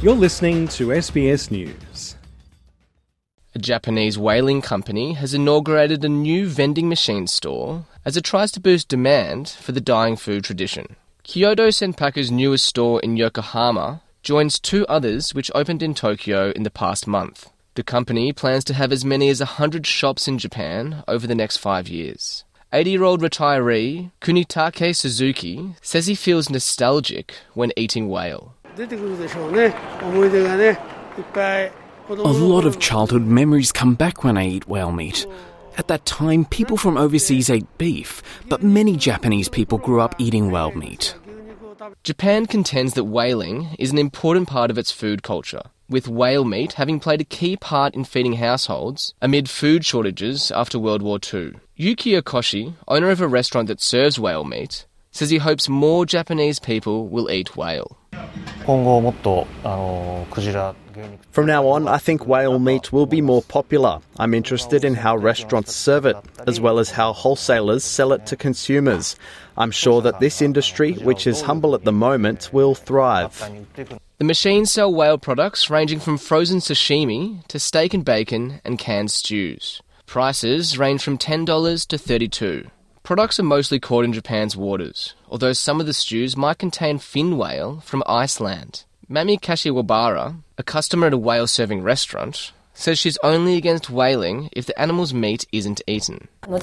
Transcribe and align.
You're 0.00 0.14
listening 0.14 0.68
to 0.68 0.90
SBS 0.90 1.50
News. 1.50 2.14
A 3.56 3.58
Japanese 3.58 4.16
whaling 4.16 4.62
company 4.62 5.14
has 5.14 5.34
inaugurated 5.34 6.04
a 6.04 6.08
new 6.08 6.46
vending 6.46 6.88
machine 6.88 7.26
store 7.26 7.84
as 8.04 8.16
it 8.16 8.22
tries 8.22 8.52
to 8.52 8.60
boost 8.60 8.86
demand 8.86 9.48
for 9.48 9.72
the 9.72 9.80
dying 9.80 10.14
food 10.14 10.44
tradition. 10.44 10.94
Kyodo 11.24 11.72
Senpaku's 11.72 12.30
newest 12.30 12.64
store 12.64 13.00
in 13.00 13.16
Yokohama 13.16 14.00
joins 14.22 14.60
two 14.60 14.86
others 14.86 15.34
which 15.34 15.50
opened 15.52 15.82
in 15.82 15.94
Tokyo 15.94 16.52
in 16.52 16.62
the 16.62 16.70
past 16.70 17.08
month. 17.08 17.50
The 17.74 17.82
company 17.82 18.32
plans 18.32 18.62
to 18.66 18.74
have 18.74 18.92
as 18.92 19.04
many 19.04 19.28
as 19.30 19.40
100 19.40 19.84
shops 19.84 20.28
in 20.28 20.38
Japan 20.38 21.02
over 21.08 21.26
the 21.26 21.34
next 21.34 21.56
five 21.56 21.88
years. 21.88 22.44
80 22.72 22.90
year 22.90 23.02
old 23.02 23.20
retiree 23.20 24.12
Kunitake 24.20 24.94
Suzuki 24.94 25.74
says 25.82 26.06
he 26.06 26.14
feels 26.14 26.50
nostalgic 26.50 27.34
when 27.54 27.72
eating 27.76 28.08
whale. 28.08 28.54
A 28.78 28.82
lot 32.14 32.64
of 32.64 32.78
childhood 32.78 33.22
memories 33.26 33.72
come 33.72 33.96
back 33.96 34.22
when 34.22 34.38
I 34.38 34.46
eat 34.46 34.68
whale 34.68 34.92
meat. 34.92 35.26
At 35.76 35.88
that 35.88 36.06
time, 36.06 36.44
people 36.44 36.76
from 36.76 36.96
overseas 36.96 37.50
ate 37.50 37.66
beef, 37.78 38.22
but 38.48 38.62
many 38.62 38.96
Japanese 38.96 39.48
people 39.48 39.78
grew 39.78 40.00
up 40.00 40.14
eating 40.20 40.52
whale 40.52 40.70
meat. 40.70 41.16
Japan 42.04 42.46
contends 42.46 42.94
that 42.94 43.02
whaling 43.02 43.74
is 43.80 43.90
an 43.90 43.98
important 43.98 44.46
part 44.46 44.70
of 44.70 44.78
its 44.78 44.92
food 44.92 45.24
culture, 45.24 45.62
with 45.88 46.06
whale 46.06 46.44
meat 46.44 46.74
having 46.74 47.00
played 47.00 47.20
a 47.20 47.24
key 47.24 47.56
part 47.56 47.96
in 47.96 48.04
feeding 48.04 48.34
households 48.34 49.12
amid 49.20 49.50
food 49.50 49.84
shortages 49.84 50.52
after 50.52 50.78
World 50.78 51.02
War 51.02 51.18
II. 51.34 51.54
Yuki 51.74 52.12
Koshi, 52.22 52.74
owner 52.86 53.10
of 53.10 53.20
a 53.20 53.26
restaurant 53.26 53.66
that 53.66 53.80
serves 53.80 54.20
whale 54.20 54.44
meat, 54.44 54.86
says 55.18 55.30
he 55.30 55.38
hopes 55.38 55.68
more 55.68 56.06
Japanese 56.06 56.60
people 56.60 57.08
will 57.08 57.28
eat 57.28 57.56
whale. 57.56 57.98
From 61.32 61.46
now 61.46 61.66
on, 61.66 61.88
I 61.88 61.98
think 61.98 62.26
whale 62.26 62.60
meat 62.60 62.92
will 62.92 63.06
be 63.06 63.20
more 63.20 63.42
popular. 63.42 63.98
I'm 64.16 64.32
interested 64.32 64.84
in 64.84 64.94
how 64.94 65.16
restaurants 65.16 65.74
serve 65.74 66.06
it, 66.06 66.16
as 66.46 66.60
well 66.60 66.78
as 66.78 66.92
how 66.92 67.12
wholesalers 67.12 67.82
sell 67.82 68.12
it 68.12 68.26
to 68.26 68.36
consumers. 68.36 69.16
I'm 69.56 69.72
sure 69.72 70.00
that 70.02 70.20
this 70.20 70.40
industry, 70.40 70.92
which 70.92 71.26
is 71.26 71.40
humble 71.40 71.74
at 71.74 71.84
the 71.84 71.92
moment, 71.92 72.50
will 72.52 72.76
thrive. 72.76 73.50
The 74.18 74.24
machines 74.24 74.70
sell 74.70 74.94
whale 74.94 75.18
products 75.18 75.68
ranging 75.68 75.98
from 75.98 76.18
frozen 76.18 76.58
sashimi 76.58 77.44
to 77.48 77.58
steak 77.58 77.92
and 77.92 78.04
bacon 78.04 78.60
and 78.64 78.78
canned 78.78 79.10
stews. 79.10 79.82
Prices 80.06 80.78
range 80.78 81.02
from 81.02 81.18
$10 81.18 81.86
to 81.88 81.98
32 81.98 82.70
Products 83.08 83.40
are 83.40 83.42
mostly 83.42 83.80
caught 83.80 84.04
in 84.04 84.12
Japan's 84.12 84.54
waters, 84.54 85.14
although 85.30 85.54
some 85.54 85.80
of 85.80 85.86
the 85.86 85.94
stews 85.94 86.36
might 86.36 86.58
contain 86.58 86.98
fin 86.98 87.38
whale 87.38 87.80
from 87.80 88.02
Iceland. 88.06 88.84
Mami 89.10 89.40
Kashiwabara, 89.40 90.42
a 90.58 90.62
customer 90.62 91.06
at 91.06 91.14
a 91.14 91.16
whale 91.16 91.46
serving 91.46 91.80
restaurant, 91.80 92.52
says 92.78 92.96
she's 92.96 93.18
only 93.24 93.56
against 93.56 93.90
whaling 93.90 94.48
if 94.52 94.66
the 94.66 94.80
animal's 94.80 95.12
meat 95.12 95.44
isn't 95.50 95.82
eaten. 95.88 96.28
I 96.44 96.58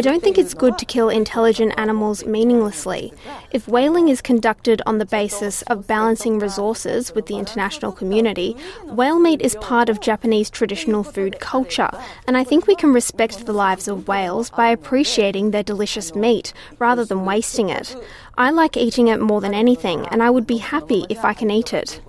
don't 0.00 0.22
think 0.22 0.38
it's 0.38 0.54
good 0.54 0.78
to 0.78 0.86
kill 0.86 1.10
intelligent 1.10 1.74
animals 1.76 2.24
meaninglessly. 2.24 3.12
If 3.50 3.68
whaling 3.68 4.08
is 4.08 4.22
conducted 4.22 4.80
on 4.86 4.96
the 4.96 5.04
basis 5.04 5.60
of 5.62 5.86
balancing 5.86 6.38
resources 6.38 7.14
with 7.14 7.26
the 7.26 7.36
international 7.36 7.92
community, 7.92 8.56
whale 8.84 9.20
meat 9.20 9.42
is 9.42 9.54
part 9.56 9.90
of 9.90 10.00
Japanese 10.00 10.48
traditional 10.48 11.04
food 11.04 11.40
culture, 11.40 11.90
and 12.26 12.38
I 12.38 12.44
think 12.44 12.66
we 12.66 12.76
can 12.76 12.94
respect 12.94 13.44
the 13.44 13.52
lives 13.52 13.88
of 13.88 14.08
whales 14.08 14.48
by 14.48 14.70
appreciating 14.70 15.50
their 15.50 15.62
delicious 15.62 16.14
meat 16.14 16.54
rather 16.78 17.04
than 17.04 17.26
wasting 17.26 17.68
it. 17.68 17.94
I 18.38 18.50
like 18.50 18.78
eating 18.78 19.08
it 19.08 19.20
more 19.20 19.42
than 19.42 19.52
anything, 19.52 20.06
and 20.06 20.22
I 20.22 20.30
would 20.30 20.46
be 20.46 20.56
happy 20.56 21.04
if 21.10 21.26
I 21.26 21.34
can 21.34 21.50
eat 21.50 21.74
it. 21.74 22.00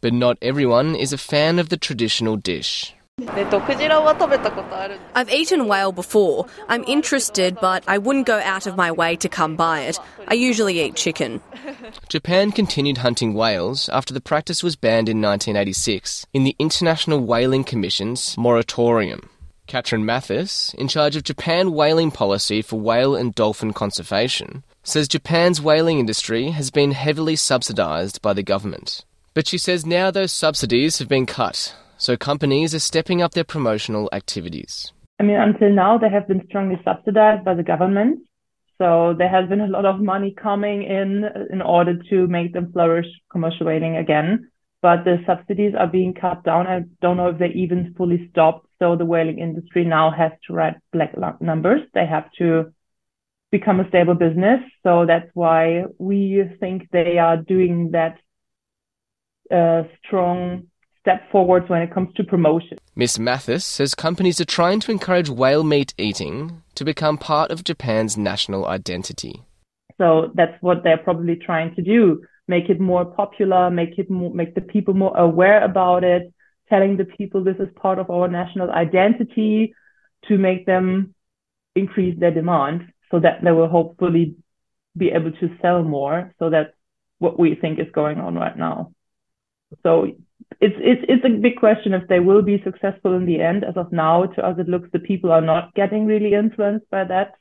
But 0.00 0.12
not 0.12 0.38
everyone 0.40 0.94
is 0.94 1.12
a 1.12 1.18
fan 1.18 1.58
of 1.58 1.68
the 1.68 1.76
traditional 1.76 2.36
dish. 2.36 2.94
I've 5.14 5.30
eaten 5.32 5.66
whale 5.66 5.90
before. 5.90 6.46
I'm 6.68 6.84
interested, 6.84 7.58
but 7.60 7.82
I 7.88 7.98
wouldn't 7.98 8.26
go 8.26 8.38
out 8.38 8.68
of 8.68 8.76
my 8.76 8.92
way 8.92 9.16
to 9.16 9.28
come 9.28 9.56
buy 9.56 9.80
it. 9.80 9.98
I 10.28 10.34
usually 10.34 10.80
eat 10.80 10.94
chicken. 10.94 11.40
Japan 12.08 12.52
continued 12.52 12.98
hunting 12.98 13.34
whales 13.34 13.88
after 13.88 14.14
the 14.14 14.20
practice 14.20 14.62
was 14.62 14.76
banned 14.76 15.08
in 15.08 15.20
1986 15.20 16.26
in 16.32 16.44
the 16.44 16.54
International 16.60 17.18
Whaling 17.18 17.64
Commission's 17.64 18.36
moratorium. 18.38 19.28
Katrin 19.66 20.04
Matthes, 20.04 20.74
in 20.78 20.86
charge 20.88 21.16
of 21.16 21.24
Japan 21.24 21.72
whaling 21.72 22.10
policy 22.10 22.62
for 22.62 22.80
whale 22.80 23.14
and 23.16 23.34
dolphin 23.34 23.72
conservation, 23.72 24.62
says 24.82 25.08
Japan's 25.08 25.60
whaling 25.60 25.98
industry 25.98 26.50
has 26.50 26.70
been 26.70 26.92
heavily 26.92 27.36
subsidized 27.36 28.22
by 28.22 28.32
the 28.32 28.42
government. 28.42 29.04
But 29.34 29.46
she 29.46 29.58
says 29.58 29.86
now 29.86 30.10
those 30.10 30.32
subsidies 30.32 30.98
have 30.98 31.08
been 31.08 31.26
cut, 31.26 31.74
so 31.96 32.16
companies 32.16 32.74
are 32.74 32.80
stepping 32.80 33.22
up 33.22 33.32
their 33.32 33.44
promotional 33.44 34.08
activities. 34.12 34.92
I 35.20 35.24
mean, 35.24 35.36
until 35.36 35.70
now, 35.70 35.98
they 35.98 36.08
have 36.10 36.28
been 36.28 36.44
strongly 36.48 36.80
subsidized 36.84 37.44
by 37.44 37.54
the 37.54 37.62
government. 37.62 38.20
So 38.78 39.14
there 39.18 39.28
has 39.28 39.48
been 39.48 39.60
a 39.60 39.66
lot 39.66 39.84
of 39.84 40.00
money 40.00 40.32
coming 40.40 40.84
in 40.84 41.24
in 41.50 41.60
order 41.60 41.94
to 42.10 42.26
make 42.28 42.52
them 42.52 42.72
flourish 42.72 43.06
commercial 43.30 43.66
whaling 43.66 43.96
again. 43.96 44.50
But 44.80 45.02
the 45.04 45.16
subsidies 45.26 45.74
are 45.76 45.88
being 45.88 46.14
cut 46.14 46.44
down. 46.44 46.68
I 46.68 46.82
don't 47.02 47.16
know 47.16 47.30
if 47.30 47.38
they 47.38 47.48
even 47.48 47.94
fully 47.96 48.28
stopped. 48.30 48.68
So 48.78 48.94
the 48.94 49.04
whaling 49.04 49.40
industry 49.40 49.84
now 49.84 50.12
has 50.12 50.30
to 50.46 50.52
write 50.52 50.76
black 50.92 51.14
numbers. 51.40 51.80
They 51.94 52.06
have 52.06 52.30
to 52.38 52.72
become 53.50 53.80
a 53.80 53.88
stable 53.88 54.14
business. 54.14 54.60
So 54.82 55.06
that's 55.06 55.28
why 55.34 55.84
we 55.98 56.44
think 56.60 56.88
they 56.90 57.18
are 57.18 57.36
doing 57.36 57.92
that 57.92 58.18
uh, 59.50 59.84
strong 60.04 60.64
step 61.00 61.30
forwards 61.30 61.68
when 61.68 61.80
it 61.80 61.92
comes 61.92 62.12
to 62.14 62.24
promotion. 62.24 62.76
Miss 62.94 63.18
Matthes 63.18 63.64
says 63.64 63.94
companies 63.94 64.40
are 64.40 64.44
trying 64.44 64.80
to 64.80 64.90
encourage 64.90 65.30
whale 65.30 65.64
meat 65.64 65.94
eating 65.96 66.62
to 66.74 66.84
become 66.84 67.16
part 67.16 67.50
of 67.50 67.64
Japan's 67.64 68.16
national 68.16 68.66
identity. 68.66 69.42
So 69.96 70.30
that's 70.34 70.60
what 70.60 70.84
they're 70.84 70.98
probably 70.98 71.36
trying 71.36 71.74
to 71.76 71.82
do. 71.82 72.22
Make 72.46 72.68
it 72.68 72.80
more 72.80 73.04
popular, 73.04 73.70
make 73.70 73.98
it 73.98 74.10
more, 74.10 74.32
make 74.32 74.54
the 74.54 74.60
people 74.60 74.94
more 74.94 75.16
aware 75.16 75.64
about 75.64 76.04
it, 76.04 76.32
telling 76.68 76.96
the 76.96 77.04
people 77.04 77.42
this 77.42 77.56
is 77.58 77.68
part 77.74 77.98
of 77.98 78.10
our 78.10 78.28
national 78.28 78.70
identity 78.70 79.74
to 80.26 80.36
make 80.36 80.66
them 80.66 81.14
increase 81.74 82.18
their 82.18 82.30
demand 82.30 82.82
so 83.10 83.20
that 83.20 83.42
they 83.42 83.52
will 83.52 83.68
hopefully 83.68 84.36
be 84.96 85.10
able 85.10 85.32
to 85.32 85.56
sell 85.62 85.82
more. 85.82 86.34
So 86.38 86.50
that's 86.50 86.72
what 87.18 87.38
we 87.38 87.54
think 87.54 87.78
is 87.78 87.86
going 87.92 88.18
on 88.18 88.34
right 88.34 88.56
now. 88.56 88.92
So 89.82 90.06
it's, 90.60 90.76
it's, 90.78 91.04
it's 91.08 91.24
a 91.24 91.40
big 91.40 91.56
question 91.58 91.94
if 91.94 92.08
they 92.08 92.20
will 92.20 92.42
be 92.42 92.62
successful 92.62 93.14
in 93.14 93.26
the 93.26 93.40
end. 93.40 93.64
As 93.64 93.76
of 93.76 93.92
now, 93.92 94.26
to 94.26 94.46
us, 94.46 94.58
it 94.58 94.68
looks 94.68 94.88
the 94.92 94.98
people 94.98 95.30
are 95.30 95.40
not 95.40 95.74
getting 95.74 96.06
really 96.06 96.34
influenced 96.34 96.88
by 96.90 97.04
that. 97.04 97.34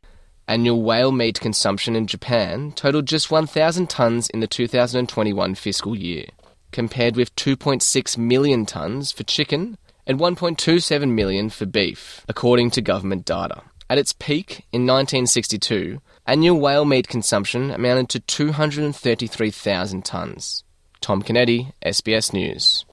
Annual 0.48 0.82
whale 0.82 1.12
meat 1.12 1.40
consumption 1.40 1.96
in 1.96 2.08
Japan 2.08 2.72
totaled 2.72 3.06
just 3.06 3.30
1,000 3.30 3.90
tonnes 3.90 4.30
in 4.30 4.40
the 4.40 4.48
2021 4.48 5.56
fiscal 5.56 5.98
year, 5.98 6.26
compared 6.72 7.18
with 7.18 7.36
2.6 7.36 8.18
million 8.18 8.66
tonnes 8.66 9.14
for 9.14 9.24
chicken 9.24 9.78
and 10.06 10.20
1.27 10.20 11.12
million 11.12 11.50
for 11.50 11.66
beef, 11.66 12.24
according 12.30 12.72
to 12.72 12.82
government 12.82 13.26
data. 13.26 13.62
At 13.90 13.98
its 13.98 14.12
peak 14.12 14.66
in 14.74 14.86
1962, 14.86 16.02
annual 16.26 16.60
whale 16.60 16.84
meat 16.84 17.08
consumption 17.08 17.72
amounted 17.72 18.10
to 18.10 18.20
233,000 18.20 20.04
tonnes. 20.04 20.64
Tom 21.00 21.22
Kennedy, 21.22 21.72
SBS 21.86 22.34
News. 22.34 22.86